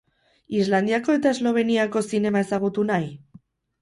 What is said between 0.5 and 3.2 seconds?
Islandiako eta Esloveniako zinema ezagutu nahi?